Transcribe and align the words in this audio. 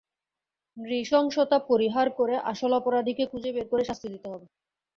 নৃশংসতা 0.77 1.57
পরিহার 1.69 2.07
করে 2.19 2.35
আসল 2.51 2.71
অপরাধীকে 2.79 3.23
খুঁজে 3.31 3.49
বের 3.55 3.67
করে 3.71 3.83
শাস্তি 3.89 4.07
দিতে 4.13 4.27
হবে। 4.31 4.45